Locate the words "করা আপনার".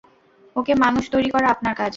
1.29-1.73